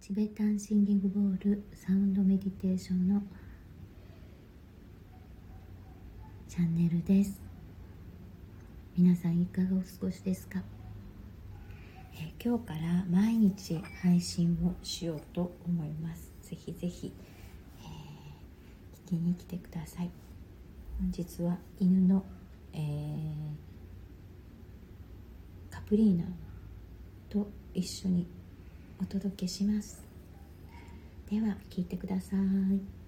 [0.00, 3.22] チベタンシンギングボールサウンドメディテーションの
[6.48, 7.38] チャンネルです。
[8.96, 10.62] 皆さんいかがお過ごしですか、
[12.14, 16.32] え今日から毎日配信をしようと思います。
[16.48, 17.12] ぜひぜひ、
[17.82, 20.10] えー聞きに来てください。
[20.98, 22.24] 本日は犬の、
[22.72, 23.30] えー
[25.70, 26.24] カプリーナ
[27.28, 28.39] と一緒に
[29.00, 30.02] お届けします。
[31.30, 32.99] では聞いてください。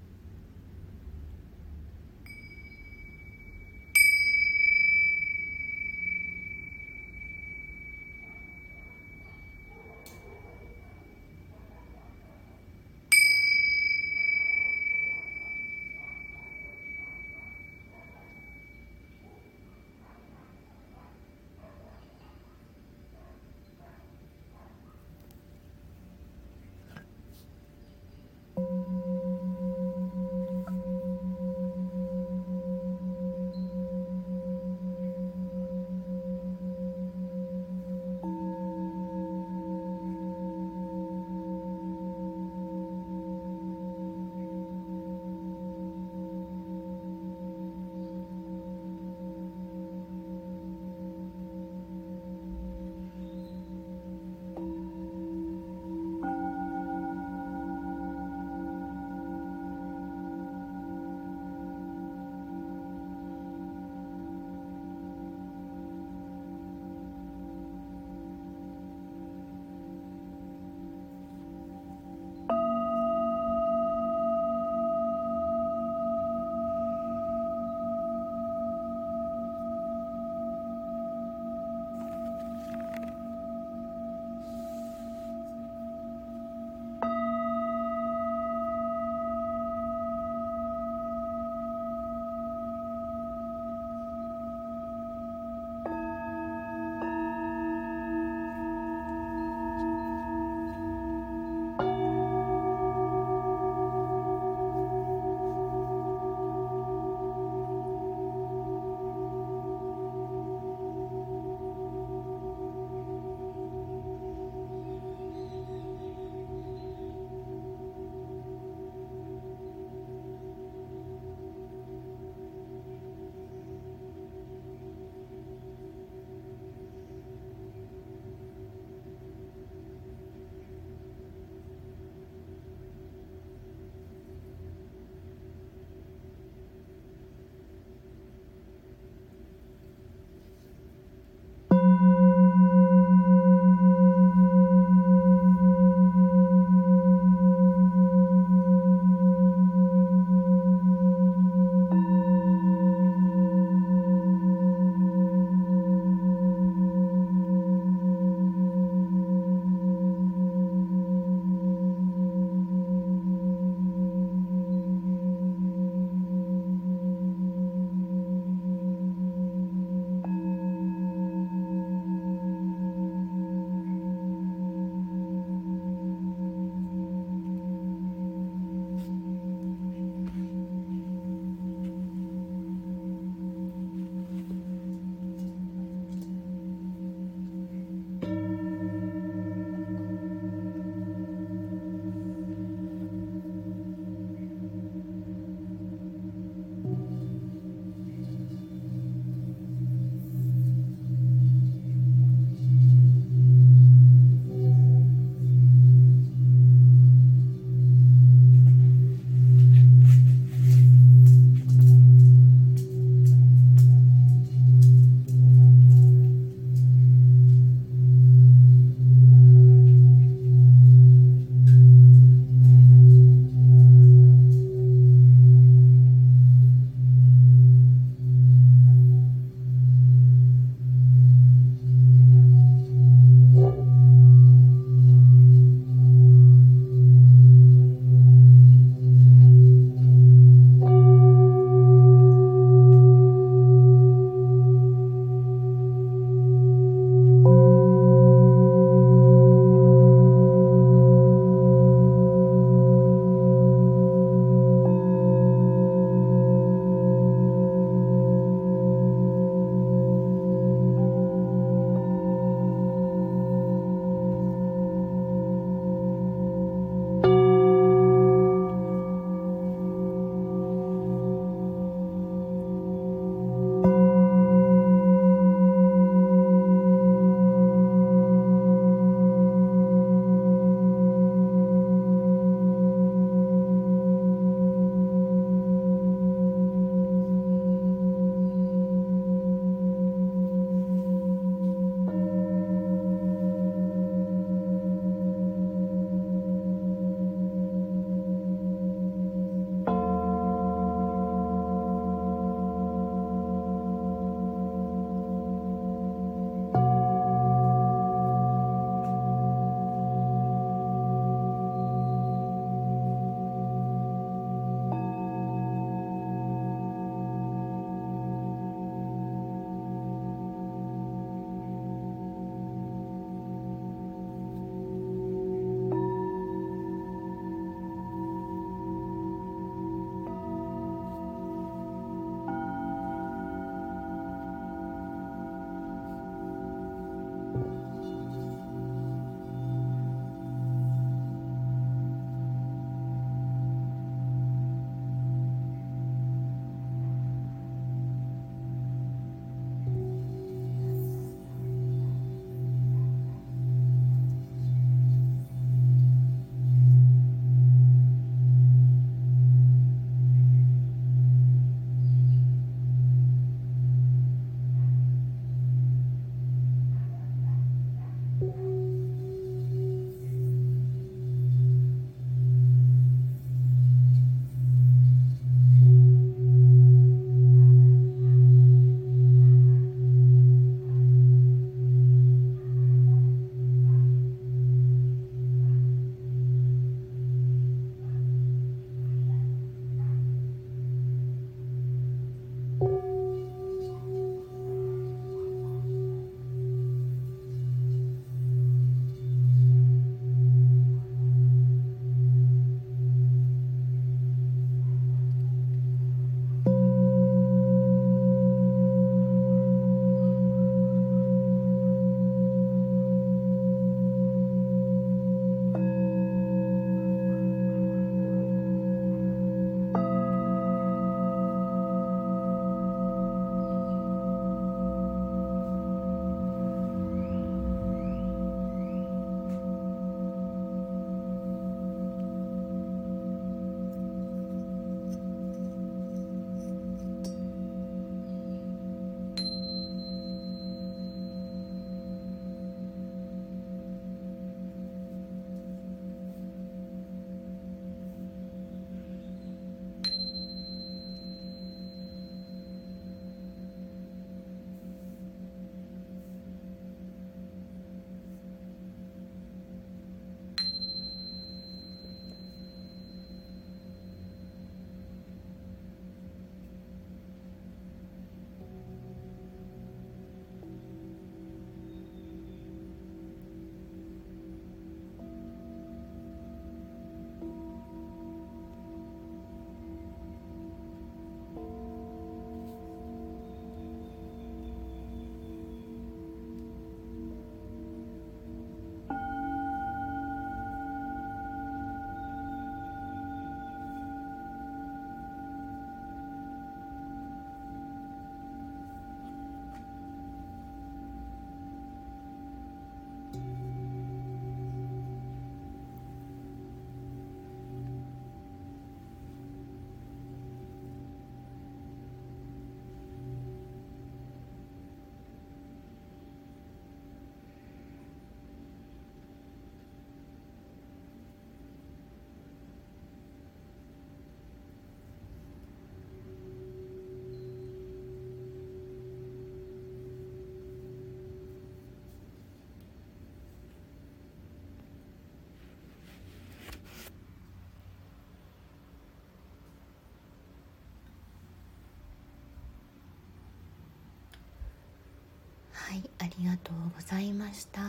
[545.92, 547.82] はいありがとうございました。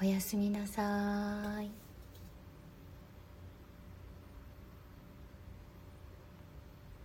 [0.00, 1.81] おやすみなさい。